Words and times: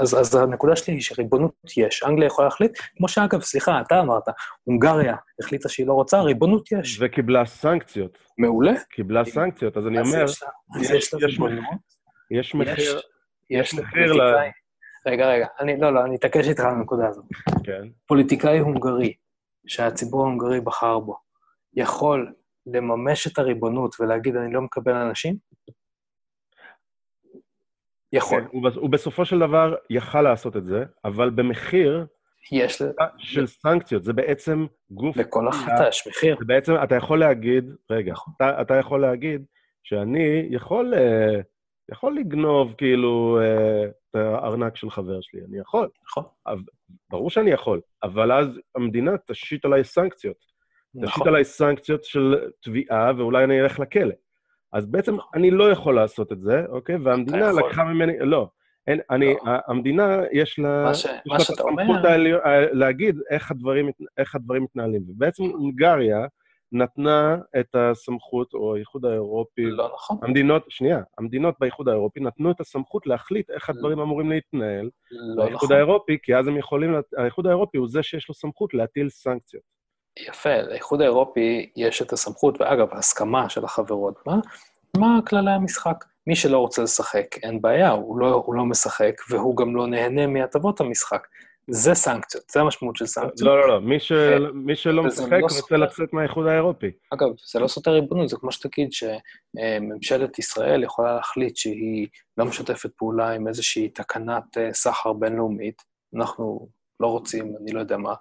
אז, 0.00 0.14
אז 0.20 0.34
הנקודה 0.34 0.76
שלי 0.76 0.94
היא 0.94 1.00
שריבונות 1.00 1.54
יש. 1.76 2.02
אנגליה 2.02 2.26
יכולה 2.26 2.48
להחליט, 2.48 2.78
כמו 2.96 3.08
שאגב, 3.08 3.40
סליחה, 3.40 3.80
אתה 3.80 4.00
אמרת, 4.00 4.22
הונגריה 4.64 5.16
החליטה 5.40 5.68
שהיא 5.68 5.86
לא 5.86 5.92
רוצה, 5.92 6.20
ריבונות 6.20 6.72
יש. 6.72 6.98
וקיבלה 7.02 7.46
סנקציות. 7.46 8.18
מעולה. 8.38 8.72
קיבלה 8.90 9.24
סנקציות, 9.24 9.76
אז 9.76 9.86
אני 9.86 10.00
אז 10.00 10.06
אומר, 10.06 10.24
יש 12.30 12.54
מחיר... 12.54 13.00
יש 13.50 13.74
מחיר 13.74 14.12
ל-. 14.12 14.20
רגע, 15.06 15.28
רגע, 15.28 15.46
אני, 15.60 15.80
לא, 15.80 15.94
לא, 15.94 16.04
אני 16.04 16.16
אתעקש 16.16 16.48
איתך 16.48 16.60
על 16.60 16.70
הנקודה 16.70 17.08
הזאת. 17.08 17.24
כן. 17.64 17.88
פוליטיקאי 18.06 18.58
הונגרי, 18.58 19.14
שהציבור 19.66 20.20
ההונגרי 20.20 20.60
בחר 20.60 20.98
בו, 20.98 21.16
יכול 21.74 22.32
לממש 22.66 23.26
את 23.26 23.38
הריבונות 23.38 24.00
ולהגיד, 24.00 24.36
אני 24.36 24.52
לא 24.52 24.60
מקבל 24.60 24.94
אנשים? 24.94 25.36
יכול. 28.12 28.40
כן, 28.40 28.46
הוא 28.50 28.68
הוא 28.74 28.90
בסופו 28.90 29.24
של 29.24 29.38
דבר 29.38 29.74
יכל 29.90 30.22
לעשות 30.22 30.56
את 30.56 30.64
זה, 30.64 30.84
אבל 31.04 31.30
במחיר 31.30 32.06
יש 32.52 32.82
ל... 32.82 32.84
של 33.18 33.46
סנקציות. 33.46 34.04
זה 34.04 34.12
בעצם 34.12 34.66
גוף... 34.90 35.16
לכל 35.16 35.48
החלטה 35.48 35.88
יש 35.88 36.08
מחיר. 36.08 36.36
זה 36.38 36.44
בעצם, 36.44 36.72
אתה 36.84 36.94
יכול 36.96 37.20
להגיד, 37.20 37.64
רגע. 37.90 38.14
אתה, 38.36 38.62
אתה 38.62 38.74
יכול 38.74 39.00
להגיד 39.00 39.44
שאני 39.82 40.46
יכול, 40.50 40.94
אה, 40.94 41.40
יכול 41.92 42.16
לגנוב 42.16 42.74
כאילו 42.78 43.38
אה, 43.40 43.84
את 43.84 44.14
הארנק 44.14 44.76
של 44.76 44.90
חבר 44.90 45.20
שלי, 45.20 45.40
אני 45.48 45.58
יכול. 45.58 45.88
נכון. 46.04 46.24
ברור 47.10 47.30
שאני 47.30 47.50
יכול, 47.50 47.80
אבל 48.02 48.32
אז 48.32 48.60
המדינה 48.74 49.12
תשית 49.26 49.64
עליי 49.64 49.84
סנקציות. 49.84 50.36
תשית 50.96 51.04
נכון. 51.04 51.28
עליי 51.28 51.44
סנקציות 51.44 52.04
של 52.04 52.48
תביעה, 52.62 53.12
ואולי 53.16 53.44
אני 53.44 53.60
אלך 53.60 53.80
לכלא. 53.80 54.14
אז 54.72 54.86
בעצם 54.86 55.16
אני 55.34 55.50
לא 55.50 55.70
יכול 55.70 55.94
לעשות 55.94 56.32
את 56.32 56.40
זה, 56.40 56.64
אוקיי? 56.68 56.96
והמדינה. 56.96 57.52
לקחה 57.52 57.84
ממני... 57.84 58.12
לא. 58.20 58.48
אין, 58.86 59.00
אני, 59.10 59.34
לא. 59.46 59.52
המדינה, 59.66 60.20
יש 60.32 60.58
לה, 60.58 60.82
מה 60.84 60.94
ש- 60.94 61.04
יש 61.04 61.10
מה 61.26 61.34
לה 61.34 61.36
את 61.36 61.40
שאתה 61.46 61.62
אומר- 61.62 61.82
הסמכות 61.82 62.04
העליון- 62.04 62.40
ה- 62.44 62.72
להגיד 62.72 63.16
איך 63.30 63.50
הדברים, 63.50 63.90
איך 64.18 64.34
הדברים 64.34 64.62
מתנהלים. 64.62 65.02
ובעצם 65.08 65.42
הונגריה 65.44 66.26
נתנה 66.72 67.36
את 67.60 67.74
הסמכות, 67.74 68.54
או 68.54 68.74
האיחוד 68.76 69.04
האירופי, 69.04 69.62
לא 69.70 69.90
נכון. 69.94 70.18
המדינות, 70.22 70.64
שנייה, 70.68 71.00
המדינות 71.18 71.54
באיחוד 71.60 71.88
האירופי 71.88 72.20
נתנו 72.20 72.50
את 72.50 72.60
הסמכות 72.60 73.06
להחליט 73.06 73.50
איך 73.50 73.70
הדברים 73.70 74.00
אמורים 74.00 74.30
להתנהל, 74.30 74.90
לא 75.36 75.50
נכון. 75.50 75.72
האירופי, 75.72 76.18
כי 76.22 76.36
אז 76.36 76.48
הם 76.48 76.56
יכולים, 76.56 76.94
האיחוד 77.16 77.46
האירופי 77.46 77.78
הוא 77.78 77.88
זה 77.88 78.02
שיש 78.02 78.28
לו 78.28 78.34
סמכות 78.34 78.74
להטיל 78.74 79.08
סנקציות. 79.08 79.62
יפה, 80.28 80.62
לאיחוד 80.62 81.00
האירופי 81.00 81.70
יש 81.76 82.02
את 82.02 82.12
הסמכות, 82.12 82.60
ואגב, 82.60 82.86
הסכמה 82.92 83.48
של 83.48 83.64
החברות. 83.64 84.14
מה, 84.26 84.36
מה 84.96 85.18
כללי 85.26 85.50
המשחק? 85.50 86.04
מי 86.26 86.36
שלא 86.36 86.58
רוצה 86.58 86.82
לשחק, 86.82 87.26
אין 87.42 87.60
בעיה, 87.62 87.90
הוא 87.90 88.18
לא, 88.18 88.42
הוא 88.46 88.54
לא 88.54 88.64
משחק, 88.64 89.14
והוא 89.30 89.56
גם 89.56 89.76
לא 89.76 89.86
נהנה 89.86 90.26
מהטבות 90.26 90.80
המשחק. 90.80 91.26
זה 91.70 91.94
סנקציות, 91.94 92.44
זה 92.50 92.60
המשמעות 92.60 92.96
של 92.96 93.06
סנקציות. 93.06 93.40
לא, 93.40 93.60
לא, 93.60 93.68
לא, 93.68 93.80
מי, 93.80 94.00
ש... 94.00 94.12
אה, 94.12 94.38
מי 94.54 94.76
שלא 94.76 95.02
משחק 95.02 95.32
לא 95.32 95.38
רוצה 95.42 95.54
סותר. 95.54 95.76
לצאת 95.76 96.12
מהאיחוד 96.12 96.46
האירופי. 96.46 96.90
אגב, 97.10 97.28
זה 97.52 97.58
לא 97.58 97.68
סותר 97.68 97.90
ריבונות, 97.90 98.28
זה 98.28 98.36
כמו 98.36 98.52
שתגיד 98.52 98.88
שממשלת 98.92 100.38
ישראל 100.38 100.82
יכולה 100.82 101.14
להחליט 101.14 101.56
שהיא 101.56 102.08
לא 102.38 102.44
משתפת 102.44 102.90
פעולה 102.96 103.30
עם 103.30 103.48
איזושהי 103.48 103.88
תקנת 103.88 104.58
אה, 104.58 104.72
סחר 104.72 105.12
בינלאומית. 105.12 105.82
אנחנו 106.16 106.68
לא 107.00 107.06
רוצים, 107.06 107.54
אני 107.62 107.72
לא 107.72 107.80
יודע 107.80 107.96
מה, 107.96 108.14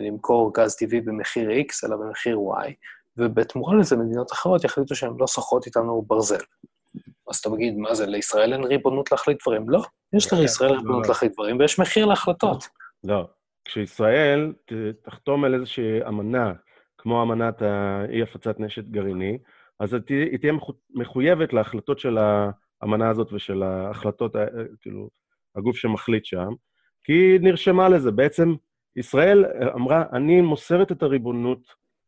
למכור 0.00 0.52
גז 0.54 0.76
טבעי 0.76 1.00
במחיר 1.00 1.48
X, 1.50 1.88
אלא 1.88 1.96
במחיר 1.96 2.36
Y, 2.36 2.70
ובתמורה 3.16 3.74
לזה 3.76 3.96
מדינות 3.96 4.32
אחרות 4.32 4.64
יחליטו 4.64 4.94
שהן 4.94 5.12
לא 5.20 5.26
סוחרות 5.26 5.66
איתנו 5.66 6.02
ברזל. 6.06 6.38
אז 7.30 7.36
אתה 7.36 7.50
תגיד, 7.50 7.76
מה 7.78 7.94
זה, 7.94 8.06
לישראל 8.06 8.52
אין 8.52 8.64
ריבונות 8.64 9.12
להחליט 9.12 9.38
דברים? 9.42 9.70
לא, 9.70 9.82
יש 10.12 10.32
לישראל 10.32 10.70
לא, 10.72 10.76
ריבונות 10.76 11.02
לא. 11.02 11.08
להחליט 11.08 11.32
דברים, 11.32 11.58
ויש 11.60 11.78
מחיר 11.78 12.04
להחלטות. 12.06 12.64
לא. 13.04 13.28
כשישראל 13.64 14.52
תחתום 15.02 15.44
על 15.44 15.54
איזושהי 15.54 16.02
אמנה, 16.08 16.52
כמו 16.98 17.22
אמנת 17.22 17.62
האי-הפצת 17.62 18.60
נשק 18.60 18.82
גרעיני, 18.90 19.38
אז 19.80 19.94
היא 20.08 20.38
תהיה- 20.40 20.52
מחויבת 20.90 21.52
להחלטות 21.52 21.98
של 21.98 22.18
האמנה 22.82 23.10
הזאת 23.10 23.32
ושל 23.32 23.62
ההחלטות, 23.62 24.36
ה- 24.36 24.44
כאילו, 24.80 25.08
הגוף 25.56 25.76
שמחליט 25.76 26.24
שם, 26.24 26.48
כי 27.04 27.12
היא 27.12 27.40
נרשמה 27.40 27.88
לזה. 27.88 28.10
בעצם 28.10 28.54
ישראל 28.96 29.44
אמרה, 29.74 30.04
אני 30.12 30.40
מוסרת 30.40 30.92
את 30.92 31.02
הריבונות 31.02 31.60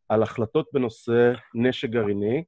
על 0.09 0.22
החלטות 0.22 0.66
בנושא 0.72 1.32
נשק 1.54 1.88
גרעיני 1.88 2.44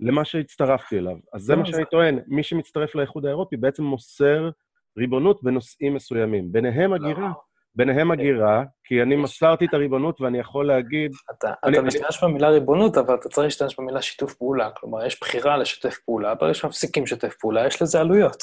למה 0.00 0.24
שהצטרפתי 0.24 0.98
אליו. 0.98 1.16
אז 1.34 1.42
זה 1.42 1.56
מה 1.56 1.66
שאני 1.66 1.84
טוען, 1.90 2.18
מי 2.26 2.42
שמצטרף 2.42 2.94
לאיחוד 2.94 3.26
האירופי 3.26 3.56
בעצם 3.56 3.84
מוסר 3.84 4.50
ריבונות 4.98 5.42
בנושאים 5.42 5.94
מסוימים, 5.94 6.52
ביניהם 6.52 6.92
הגירה. 6.92 7.20
לא. 7.20 7.26
ביניהם 7.74 8.10
הגירה, 8.10 8.62
כי 8.84 9.02
אני 9.02 9.16
מסרתי 9.16 9.64
את 9.64 9.74
הריבונות 9.74 10.20
ואני 10.20 10.38
יכול 10.38 10.66
להגיד, 10.66 11.10
אתה, 11.30 11.46
אני- 11.64 11.72
אתה 11.72 11.80
אני- 11.80 11.88
משתמש 11.88 12.24
במילה 12.24 12.48
ריבונות, 12.50 12.96
אבל 12.96 13.14
אתה 13.14 13.28
צריך 13.28 13.44
להשתמש 13.44 13.76
במילה 13.78 14.02
שיתוף 14.02 14.34
פעולה. 14.34 14.70
כלומר, 14.70 15.06
יש 15.06 15.20
בחירה 15.20 15.56
לשתף 15.56 15.98
פעולה, 16.06 16.34
ברגע 16.34 16.54
שמפסיקים 16.54 17.02
לשתף 17.02 17.34
פעולה, 17.40 17.66
יש 17.66 17.82
לזה 17.82 18.00
עלויות. 18.00 18.42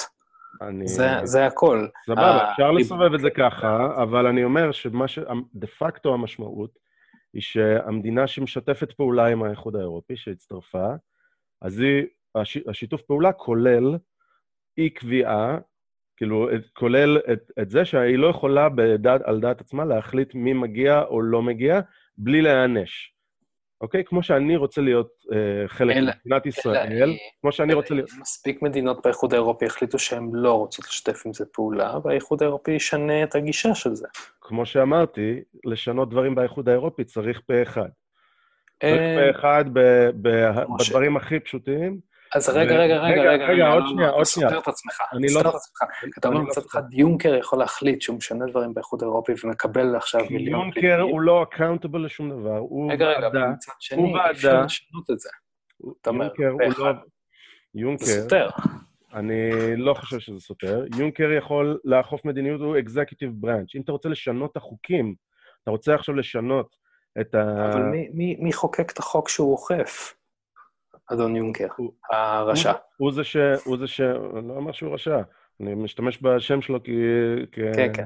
אני... 0.61 0.87
זה, 0.87 1.07
זה 1.23 1.45
הכל. 1.45 1.87
סבבה, 2.05 2.21
אה, 2.21 2.51
אפשר 2.51 2.71
לסובב 2.71 3.13
את 3.13 3.19
זה 3.19 3.29
ככה, 3.29 4.03
אבל 4.03 4.25
אני 4.27 4.43
אומר 4.43 4.71
שמה 4.71 5.07
ש... 5.07 5.19
דה 5.53 5.67
פקטו 5.67 6.13
המשמעות 6.13 6.71
היא 7.33 7.41
שהמדינה 7.41 8.27
שמשתפת 8.27 8.91
פעולה 8.91 9.27
עם 9.27 9.43
האיחוד 9.43 9.75
האירופי, 9.75 10.17
שהצטרפה, 10.17 10.87
אז 11.61 11.79
היא, 11.79 12.03
הש... 12.35 12.57
השיתוף 12.69 13.01
פעולה 13.01 13.31
כולל 13.33 13.97
אי 14.77 14.89
קביעה, 14.89 15.57
כאילו, 16.17 16.55
את- 16.55 16.69
כולל 16.73 17.17
את, 17.33 17.51
את 17.61 17.69
זה 17.69 17.85
שהיא 17.85 18.17
לא 18.17 18.27
יכולה 18.27 18.69
בדעת, 18.69 19.21
על 19.21 19.39
דעת 19.39 19.61
עצמה 19.61 19.85
להחליט 19.85 20.35
מי 20.35 20.53
מגיע 20.53 21.01
או 21.01 21.21
לא 21.21 21.41
מגיע, 21.41 21.79
בלי 22.17 22.41
להיענש. 22.41 23.13
אוקיי? 23.81 24.03
כמו 24.05 24.23
שאני 24.23 24.55
רוצה 24.55 24.81
להיות 24.81 25.09
אה, 25.33 25.37
חלק 25.67 25.97
אלא- 25.97 26.11
ממדינת 26.25 26.45
ישראל, 26.45 26.91
אלא, 26.91 27.15
כמו 27.41 27.51
שאני 27.51 27.73
רוצה 27.73 27.93
להיות... 27.93 28.09
מספיק 28.21 28.61
מדינות 28.61 28.99
באיחוד 29.03 29.33
האירופי 29.33 29.65
החליטו 29.65 29.99
שהן 29.99 30.29
לא 30.33 30.53
רוצות 30.53 30.85
לשתף 30.85 31.23
עם 31.25 31.33
זה 31.33 31.45
פעולה, 31.53 31.97
והאיחוד 32.03 32.41
האירופי 32.43 32.71
ישנה 32.71 33.23
את 33.23 33.35
הגישה 33.35 33.75
של 33.75 33.95
זה. 33.95 34.07
כמו 34.41 34.65
שאמרתי, 34.65 35.39
לשנות 35.65 36.09
דברים 36.09 36.35
באיחוד 36.35 36.69
האירופי 36.69 37.03
צריך 37.03 37.41
פה 37.47 37.61
אחד. 37.61 37.89
צריך 38.81 38.99
אה, 39.01 39.31
פה 39.33 39.39
אחד 39.39 39.65
ב- 39.73 40.09
ב-. 40.21 40.51
בדברים 40.79 41.17
הכי 41.17 41.39
פשוטים. 41.39 42.08
אז 42.35 42.49
רגע, 42.49 42.75
רגע, 42.75 42.97
רגע, 42.97 43.21
רגע, 43.21 43.31
רגע, 43.31 43.45
רגע, 43.47 43.67
עוד 43.67 43.83
לא, 43.83 43.89
שנייה, 43.89 44.07
לא, 44.07 44.13
עוד 44.13 44.21
אתה 44.21 44.25
שנייה. 44.29 44.49
סותר 44.49 44.61
את 44.61 44.67
עצמך. 44.67 45.01
אני 45.13 45.27
אתה 45.27 45.33
לא- 45.33 45.39
סותר 45.39 45.49
את 45.49 45.55
עצמך. 45.55 46.17
אתה 46.19 46.27
אומר 46.27 46.41
מצד. 46.41 46.61
אחד, 46.65 46.93
יונקר 46.93 47.35
יכול 47.35 47.59
להחליט 47.59 48.01
שהוא 48.01 48.17
משנה 48.17 48.45
דברים 48.45 48.73
באיחוד 48.73 49.03
האירופי 49.03 49.31
ומקבל 49.43 49.95
עכשיו 49.95 50.21
מיליון... 50.29 50.61
יונקר. 50.61 51.01
הוא 51.01 51.21
לא 51.21 51.43
accountable 51.43 52.05
לשום 52.05 52.29
דבר, 52.29 52.57
הוא 52.57 52.91
רגע, 52.91 53.05
רגע, 53.05 53.27
ועדה, 53.27 53.47
מצד 53.47 53.71
שני, 53.79 54.13
ועדה. 54.13 54.31
אפשר 54.31 54.61
לשנות 54.61 55.09
את 55.11 55.19
זה. 55.19 55.29
אתה 56.01 56.09
אומר, 56.09 56.29
יונקר 57.75 58.05
זה 58.05 58.21
סותר. 58.21 58.49
אני 59.13 59.49
לא 59.77 59.93
חושב 59.93 60.19
שזה 60.19 60.39
סותר. 60.39 60.85
יונקר 60.97 61.31
יכול 61.31 61.79
לאכוף 61.85 62.25
מדיניות, 62.25 62.61
הוא 62.61 62.79
executive 62.79 63.31
branch. 63.33 63.75
אם 63.75 63.81
אתה 63.81 63.91
רוצה 63.91 64.09
לשנות 64.09 64.51
את 64.51 64.57
החוקים, 64.57 65.15
אתה 65.63 65.71
רוצה 65.71 65.95
עכשיו 65.95 66.15
לשנות 66.15 66.75
את 67.21 67.35
ה... 67.35 67.71
אבל 67.73 67.81
מי 68.13 68.53
חוקק 68.53 68.91
את 68.91 68.99
החוק 68.99 69.29
שהוא 69.29 69.51
אוכף? 69.51 70.13
אדון 71.13 71.35
יונקר, 71.35 71.67
הוא- 71.77 71.93
הרשע. 72.11 72.71
הוא- 72.71 72.79
הוא 72.97 73.11
זה 73.11 73.23
ש... 73.23 73.37
הוא 73.65 73.77
זה 73.77 73.87
ש... 73.87 74.01
לא 74.01 74.53
אומר 74.55 74.71
שהוא 74.71 74.93
רשע, 74.93 75.21
אני 75.61 75.75
משתמש 75.75 76.19
בשם 76.21 76.61
שלו 76.61 76.79
כ... 76.83 76.89
כ... 77.51 77.59
כן, 77.75 77.93
כן. 77.93 78.05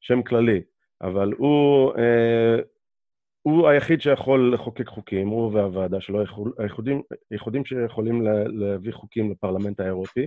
שם 0.00 0.22
כללי, 0.22 0.62
אבל 1.00 1.32
הוא, 1.38 1.92
אה, 1.98 2.56
הוא 3.42 3.68
היחיד 3.68 4.00
שיכול 4.00 4.54
לחוקק 4.54 4.86
חוקים, 4.88 5.28
הוא 5.28 5.52
והוועדה 5.54 6.00
שלו, 6.00 6.22
היחידים, 6.58 7.02
היחידים 7.30 7.64
שיכולים 7.64 8.22
לה- 8.22 8.44
להביא 8.48 8.92
חוקים 8.92 9.30
לפרלמנט 9.30 9.80
האירופי, 9.80 10.26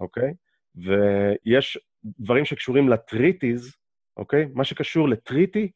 אוקיי? 0.00 0.34
ויש 0.76 1.78
דברים 2.04 2.44
שקשורים 2.44 2.88
ל 2.88 2.97
treaties, 2.97 3.76
אוקיי? 4.16 4.48
מה 4.54 4.64
שקשור 4.64 5.08
ל 5.08 5.16
treaty, 5.16 5.70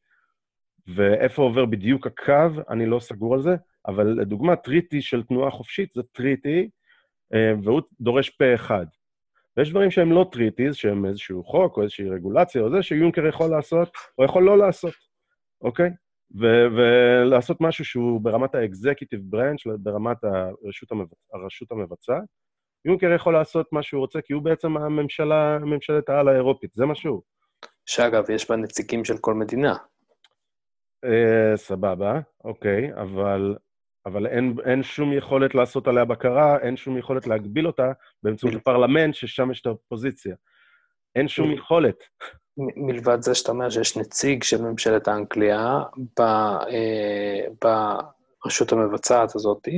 ואיפה 0.94 1.43
עובר 1.43 1.64
בדיוק 1.64 2.06
הקו, 2.06 2.32
אני 2.70 2.87
לא 2.87 3.00
סגור 3.00 3.35
על 3.35 3.43
זה, 3.43 3.56
אבל 3.87 4.06
לדוגמה, 4.06 4.56
treaty 4.56 5.03
של 5.02 5.23
תנועה 5.23 5.50
חופשית 5.50 5.93
זה 5.94 6.02
treaty, 6.03 6.70
אה, 7.34 7.52
והוא 7.62 7.81
דורש 8.00 8.31
פה 8.31 8.55
אחד. 8.55 8.87
ויש 9.56 9.70
דברים 9.70 9.90
שהם 9.90 10.12
לא 10.12 10.26
treaties, 10.32 10.75
שהם 10.75 11.06
איזשהו 11.06 11.44
חוק 11.44 11.76
או 11.76 11.82
איזושהי 11.82 12.11
רגולציה 12.11 12.62
או 12.62 12.70
זה, 12.70 12.82
שיונקר 12.82 13.26
יכול 13.26 13.50
לעשות, 13.50 13.90
או 14.19 14.25
יכול 14.25 14.44
לא 14.44 14.58
לעשות, 14.58 14.94
אוקיי? 15.61 15.90
ו- 16.40 16.67
ולעשות 16.76 17.61
משהו 17.61 17.84
שהוא 17.84 18.20
ברמת 18.20 18.55
ה-executive 18.55 19.34
branch, 19.34 19.76
ברמת 19.79 20.17
הרשות, 20.25 20.93
המבצ... 20.93 21.11
הרשות 21.35 21.73
המבצעת. 21.73 22.25
יונקר 22.85 23.12
יכול 23.12 23.35
לעשות 23.35 23.73
מה 23.73 23.82
שהוא 23.82 24.00
רוצה, 24.00 24.20
כי 24.20 24.32
הוא 24.32 24.43
בעצם 24.43 24.76
הממשלה, 24.76 25.58
ממשלת 25.58 26.08
העל 26.08 26.28
האירופית, 26.28 26.70
זה 26.75 26.87
מה 26.87 26.94
שהוא. 26.94 27.23
שאגב, 27.87 28.31
יש 28.31 28.50
בה 28.50 28.56
נציגים 28.56 29.05
של 29.05 29.19
כל 29.19 29.35
מדינה. 29.35 29.76
אה, 31.05 31.56
סבבה, 31.56 32.20
אוקיי, 32.44 32.94
אבל, 32.94 33.56
אבל 34.06 34.26
אין, 34.26 34.56
אין 34.64 34.82
שום 34.82 35.12
יכולת 35.12 35.54
לעשות 35.54 35.88
עליה 35.88 36.04
בקרה, 36.04 36.58
אין 36.58 36.76
שום 36.76 36.99
יכולת 36.99 37.26
להגביל 37.26 37.66
אותה 37.66 37.93
באמצעות. 38.22 38.54
הפרלמנט, 38.54 39.14
ששם 39.14 39.50
יש 39.50 39.60
את 39.60 39.66
האופוזיציה. 39.66 40.34
אין 41.16 41.28
שום 41.28 41.52
יכולת. 41.52 41.96
מלבד 42.56 43.22
זה 43.22 43.34
שאתה 43.34 43.52
אומר 43.52 43.70
שיש 43.70 43.96
נציג 43.96 44.43
של 44.43 44.62
ממשלת 44.62 45.08
אנגליה 45.08 45.81
ב, 46.19 46.20
אה, 46.20 47.46
ברשות 48.44 48.72
המבצעת 48.72 49.34
הזאת, 49.34 49.69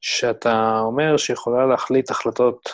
שאתה 0.00 0.80
אומר 0.80 1.16
שיכולה 1.16 1.66
להחליט 1.66 2.10
החלטות 2.10 2.68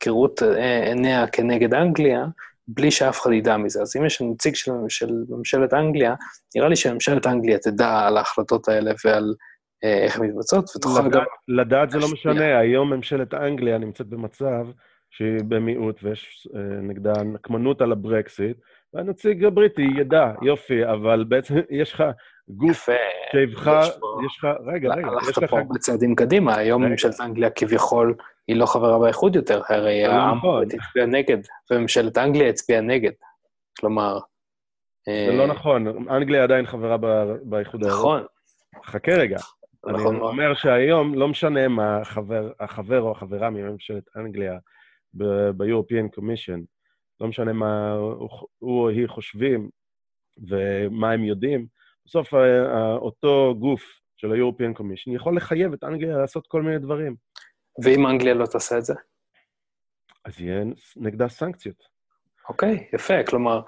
כראות 0.00 0.42
עיניה 0.86 1.26
כנגד 1.26 1.74
אנגליה, 1.74 2.24
בלי 2.68 2.90
שאף 2.90 3.20
אחד 3.20 3.32
ידע 3.32 3.56
מזה. 3.56 3.82
אז 3.82 3.96
אם 3.96 4.04
יש 4.04 4.22
נציג 4.22 4.54
של, 4.54 4.72
של 4.88 5.24
ממשלת 5.28 5.74
אנגליה, 5.74 6.14
נראה 6.56 6.68
לי 6.68 6.76
שממשלת 6.76 7.26
אנגליה 7.26 7.58
תדע 7.58 8.06
על 8.06 8.16
ההחלטות 8.16 8.68
האלה 8.68 8.92
ועל 9.04 9.24
אה, 9.24 9.34
איך 9.82 10.18
הן 10.18 10.26
מתבצעות, 10.26 10.76
ותוכל 10.76 11.00
לדעת, 11.00 11.12
גם... 11.12 11.24
לדעת 11.48 11.90
זה 11.90 11.98
לא 11.98 12.06
משנה, 12.12 12.58
היום 12.58 12.92
ממשלת 12.92 13.34
אנגליה 13.34 13.78
נמצאת 13.78 14.06
במצב 14.06 14.66
שהיא 15.10 15.40
במיעוט 15.48 16.00
ויש 16.02 16.48
אה, 16.56 16.60
נגדה 16.60 17.12
נקמנות 17.22 17.80
על 17.80 17.92
הברקסיט, 17.92 18.56
והנציג 18.94 19.44
הבריטי 19.44 19.86
ידע, 19.96 20.32
יופי, 20.42 20.84
אבל 20.84 21.24
בעצם 21.28 21.54
יש 21.80 21.92
לך 21.92 22.04
גוף 22.48 22.88
שיבחר, 23.32 23.80
יש 24.26 24.38
לך, 24.38 24.46
רגע, 24.66 24.94
רגע, 24.94 25.08
יש 25.22 25.28
לך... 25.28 25.38
הלכת 25.38 25.50
פה 25.50 25.74
בצעדים 25.74 26.14
קדימה, 26.14 26.56
היום 26.56 26.84
ממשלת 26.84 27.20
אנגליה 27.20 27.50
כביכול 27.50 28.14
היא 28.48 28.56
לא 28.56 28.66
חברה 28.66 28.98
באיחוד 28.98 29.36
יותר, 29.36 29.62
הרי 29.68 30.02
לא 30.06 30.12
העם 30.12 30.36
נכון. 30.36 30.64
הצביע 30.64 31.06
נגד, 31.06 31.38
וממשלת 31.70 32.18
אנגליה 32.18 32.48
הצביעה 32.48 32.80
נגד. 32.80 33.12
כלומר... 33.80 34.18
זה 35.06 35.36
לא 35.36 35.46
נכון, 35.46 36.08
אנגליה 36.10 36.42
עדיין 36.42 36.66
חברה 36.66 36.96
באיחוד 37.42 37.84
האירופי. 37.84 38.02
נכון. 38.02 38.24
חכה 38.84 39.12
רגע. 39.12 39.38
אני 39.86 39.94
נכון. 39.94 40.16
אומר 40.16 40.54
שהיום, 40.54 41.14
לא 41.14 41.28
משנה 41.28 41.68
מה 41.68 42.00
החבר, 42.00 42.52
החבר 42.60 43.00
או 43.00 43.10
החברה 43.10 43.50
מממשלת 43.50 44.04
אנגליה 44.16 44.58
ב-European 45.14 46.18
Commission, 46.18 46.60
לא 47.20 47.28
משנה 47.28 47.52
מה 47.52 47.92
הוא 47.92 48.28
או 48.62 48.88
היא 48.88 49.08
חושבים 49.08 49.70
ומה 50.48 51.12
הם 51.12 51.24
יודעים, 51.24 51.66
בסוף 52.06 52.34
אותו 52.96 53.54
גוף 53.58 54.00
של 54.16 54.32
ה-European 54.32 54.78
Commission 54.80 55.14
יכול 55.14 55.36
לחייב 55.36 55.72
את 55.72 55.84
אנגליה 55.84 56.16
לעשות 56.16 56.46
כל 56.46 56.62
מיני 56.62 56.78
דברים. 56.78 57.16
ואם 57.84 58.06
אנגליה 58.06 58.34
לא 58.34 58.46
תעשה 58.46 58.78
את 58.78 58.84
זה? 58.84 58.94
אז 60.24 60.40
יהיה 60.40 60.64
נגדה 60.96 61.28
סנקציות. 61.28 61.88
אוקיי, 62.48 62.88
יפה. 62.94 63.24
כלומר, 63.26 63.60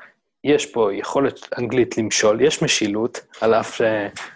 יש 0.45 0.67
פה 0.67 0.95
יכולת 0.95 1.41
אנגלית 1.59 1.99
למשול, 1.99 2.41
יש 2.41 2.63
משילות, 2.63 3.21
על 3.41 3.55
אף, 3.55 3.81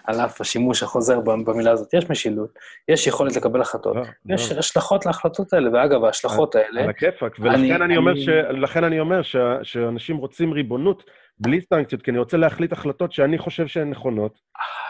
על 0.05 0.21
אף 0.21 0.41
השימוש 0.41 0.83
החוזר 0.83 1.21
במילה 1.21 1.71
הזאת, 1.71 1.95
יש 1.95 2.11
משילות, 2.11 2.51
יש 2.89 3.07
יכולת 3.07 3.37
לקבל 3.37 3.61
החלטות, 3.61 3.97
לא, 3.97 4.35
יש 4.35 4.53
לא. 4.53 4.59
השלכות 4.59 5.07
להחלטות 5.07 5.53
האלה, 5.53 5.71
ואגב, 5.73 6.05
ההשלכות 6.05 6.55
האלה... 6.55 6.83
על 6.83 6.91
הכיפאק, 6.91 7.37
ולכן 7.39 7.83
אני 7.83 7.97
אומר, 7.97 8.17
ש... 8.17 8.29
לכן 8.51 8.85
אני 8.85 9.01
אומר 9.01 9.23
ש... 9.23 9.37
שאנשים 9.63 10.17
רוצים 10.17 10.53
ריבונות 10.53 11.05
בלי 11.39 11.61
סנקציות, 11.61 12.03
כי 12.03 12.11
אני 12.11 12.19
רוצה 12.19 12.37
להחליט 12.37 12.73
החלטות 12.73 13.13
שאני 13.13 13.39
חושב 13.39 13.67
שהן 13.67 13.91
נכונות, 13.91 14.39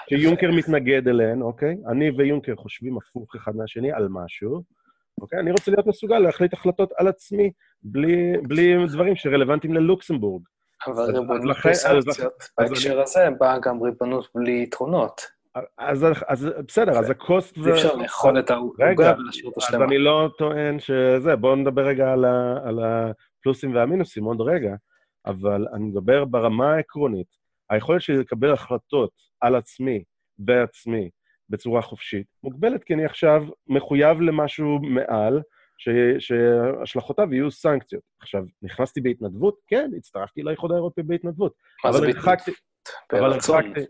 שיונקר 0.09 0.51
מתנגד 0.51 1.09
אליהן, 1.09 1.43
אוקיי? 1.43 1.77
אני 1.91 2.11
ויונקר 2.11 2.57
חושבים 2.57 2.97
הפוך 2.97 3.35
אחד 3.37 3.57
מהשני 3.57 3.93
על 3.93 4.09
משהו, 4.11 4.63
אוקיי? 5.21 5.39
אני 5.39 5.51
רוצה 5.51 5.71
להיות 5.71 5.87
מסוגל 5.87 6.19
להחליט 6.19 6.53
החלטות 6.53 6.93
על 6.99 7.09
עצמי, 7.09 7.51
בלי, 7.83 8.33
בלי 8.43 8.87
דברים 8.87 9.17
שרלוונטיים 9.17 9.75
ללוקסמבורג. 9.75 10.43
אבל 10.87 11.03
ריבונות 11.05 11.43
בלי 11.65 11.75
סנקציות, 11.75 12.33
בהקשר 12.59 13.01
הזה 13.01 13.29
באה 13.39 13.59
גם 13.59 13.83
ריבונות 13.83 14.29
בלי 14.35 14.63
יתרונות. 14.63 15.21
אז, 15.79 16.07
אז 16.29 16.49
בסדר, 16.69 16.99
אז 16.99 17.11
הקוסט... 17.11 17.57
אי 17.67 17.73
אפשר 17.73 17.95
לאכול 17.95 18.39
את 18.39 18.51
העוגה 18.51 18.85
ולהשאיר 19.19 19.47
אותה 19.47 19.61
שלמה. 19.61 19.85
אז 19.85 19.91
אני 19.91 19.99
לא 19.99 20.29
טוען 20.39 20.79
שזה, 20.79 21.37
בואו 21.37 21.57
נדבר 21.57 21.87
רגע 21.87 22.13
על, 22.13 22.25
ה, 22.25 22.59
על 22.65 22.79
הפלוסים 22.85 23.75
והמינוסים 23.75 24.25
עוד 24.25 24.41
רגע, 24.41 24.75
אבל 25.27 25.67
אני 25.73 25.85
מדבר 25.85 26.25
ברמה 26.25 26.75
העקרונית. 26.75 27.27
היכולת 27.71 28.03
שלי 28.03 28.17
לקבל 28.17 28.53
החלטות 28.53 29.11
על 29.41 29.57
עצמי, 29.57 30.03
בעצמי, 30.39 31.11
בצורה 31.51 31.83
חופשית, 31.83 32.27
מוגבלת, 32.43 32.85
כי 32.85 32.95
אני 32.95 33.05
עכשיו 33.05 33.43
מחויב 33.67 34.21
למשהו 34.21 34.79
מעל, 34.83 35.43
ש... 35.79 35.89
שהשלכותיו 36.19 37.35
יהיו 37.35 37.51
סנקציות. 37.51 38.03
עכשיו, 38.21 38.43
נכנסתי 38.63 39.01
בהתנדבות? 39.01 39.59
כן, 39.67 39.91
הצטרפתי 39.97 40.43
לאיחוד 40.43 40.73
האירופי 40.73 41.03
בהתנדבות. 41.03 41.53
מה 41.85 41.93
זה 41.93 42.07
הרחקתי... 42.07 42.51
אבל. 43.13 43.33
הרחקתי... 43.33 43.81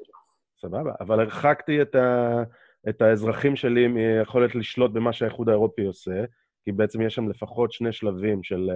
סבבה, 0.61 0.93
אבל 1.01 1.21
הרחקתי 1.21 1.83
את, 1.83 1.95
ה... 1.95 2.43
את 2.89 3.03
האזרחים 3.03 3.57
שלי 3.57 3.89
מיכולת 3.89 4.55
לשלוט 4.55 4.91
במה 4.91 5.13
שהאיחוד 5.13 5.49
האירופי 5.49 5.83
עושה, 5.83 6.25
כי 6.65 6.73
בעצם 6.73 7.03
יש 7.03 7.15
שם 7.15 7.29
לפחות 7.29 7.73
שני 7.73 7.93
שלבים 7.93 8.43
של, 8.43 8.71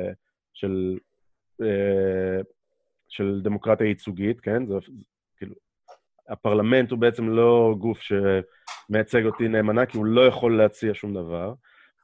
של, 0.55 0.99
אה, 1.63 2.41
של 3.09 3.41
דמוקרטיה 3.43 3.87
ייצוגית, 3.87 4.41
כן? 4.41 4.67
זה, 4.67 4.75
כאילו, 5.37 5.55
הפרלמנט 6.29 6.91
הוא 6.91 6.99
בעצם 6.99 7.29
לא 7.29 7.75
גוף 7.79 7.99
שמייצג 8.01 9.25
אותי 9.27 9.49
נאמנה, 9.49 9.87
כי 9.87 9.97
הוא 9.97 10.07
לא 10.07 10.27
יכול 10.27 10.59
להציע 10.59 10.95
שום 10.95 11.15
דבר. 11.15 11.55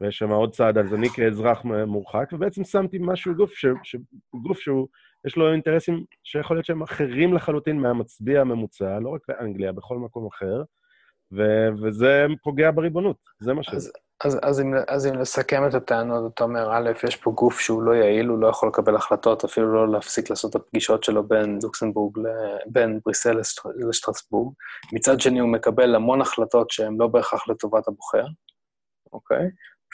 ויש 0.04 0.18
שם 0.18 0.30
עוד 0.30 0.52
צעד, 0.54 0.78
אז 0.78 0.94
אני 0.94 1.08
כאזרח 1.08 1.64
מורחק, 1.86 2.28
ובעצם 2.32 2.64
שמתי 2.64 2.98
משהו, 3.00 3.34
גוף, 3.34 3.52
ש, 3.54 3.66
ש, 3.82 3.96
גוף 4.34 4.58
שהוא, 4.58 4.88
יש 5.26 5.36
לו 5.36 5.52
אינטרסים 5.52 6.04
שיכול 6.24 6.56
להיות 6.56 6.66
שהם 6.66 6.82
אחרים 6.82 7.34
לחלוטין 7.34 7.80
מהמצביע 7.80 8.40
הממוצע, 8.40 8.98
לא 9.00 9.08
רק 9.08 9.20
באנגליה, 9.28 9.72
בכל 9.72 9.98
מקום 9.98 10.26
אחר, 10.26 10.62
ו, 11.32 11.42
וזה 11.82 12.26
פוגע 12.42 12.70
בריבונות, 12.70 13.16
זה 13.40 13.54
מה 13.54 13.62
שזה. 13.62 13.76
אז, 13.76 13.92
אז, 14.24 14.38
אז, 14.42 14.60
אם, 14.60 14.74
אז 14.88 15.06
אם 15.06 15.14
לסכם 15.14 15.68
את 15.68 15.74
הטענות, 15.74 16.34
אתה 16.34 16.44
אומר, 16.44 16.72
א', 16.72 16.90
יש 17.06 17.16
פה 17.16 17.30
גוף 17.30 17.60
שהוא 17.60 17.82
לא 17.82 17.92
יעיל, 17.92 18.26
הוא 18.26 18.38
לא 18.38 18.46
יכול 18.46 18.68
לקבל 18.68 18.96
החלטות, 18.96 19.44
אפילו 19.44 19.74
לא 19.74 19.92
להפסיק 19.92 20.30
לעשות 20.30 20.50
את 20.50 20.56
הפגישות 20.56 21.04
שלו 21.04 21.28
בין 21.28 21.58
לוקסמבורג, 21.62 22.18
בין 22.66 23.00
בריסל 23.04 23.40
לשטרסבורג. 23.88 24.54
מצד 24.92 25.20
שני, 25.20 25.38
הוא 25.38 25.48
מקבל 25.48 25.94
המון 25.94 26.20
החלטות 26.20 26.70
שהן 26.70 26.96
לא 26.98 27.06
בהכרח 27.06 27.48
לטובת 27.48 27.88
הבוחר, 27.88 28.24
אוקיי? 29.12 29.50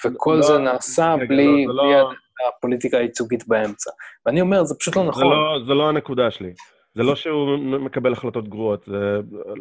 וכל 0.06 0.34
לא, 0.34 0.42
זה 0.42 0.58
נעשה 0.58 1.14
רגע, 1.14 1.26
בלי, 1.26 1.66
לא, 1.66 1.74
זה 1.74 1.82
בלי 1.82 1.92
לא- 1.92 2.10
הפוליטיקה 2.48 2.98
הייצוגית 2.98 3.48
באמצע. 3.48 3.90
ואני 4.26 4.40
אומר, 4.40 4.64
זה 4.64 4.74
פשוט 4.80 4.96
לא 4.96 5.02
זה 5.02 5.08
נכון. 5.08 5.22
לא, 5.24 5.58
זה 5.66 5.74
לא 5.74 5.88
הנקודה 5.88 6.30
שלי. 6.30 6.52
זה 6.94 7.02
לא 7.02 7.14
שהוא 7.14 7.56
מקבל 7.58 8.12
החלטות 8.12 8.48
גרועות, 8.48 8.84
זה 8.86 9.16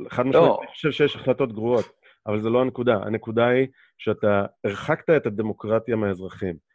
חד 0.09 0.25
משמעית, 0.27 0.47
לא. 0.47 0.57
אני 0.61 0.67
חושב 0.71 0.91
שיש 0.91 1.15
החלטות 1.15 1.53
גרועות, 1.53 1.85
אבל 2.27 2.39
זה 2.41 2.49
לא 2.49 2.61
הנקודה. 2.61 2.93
הנקודה 3.05 3.47
היא 3.47 3.67
שאתה 3.97 4.45
הרחקת 4.63 5.09
את 5.09 5.25
הדמוקרטיה 5.25 5.95
מהאזרחים. 5.95 6.68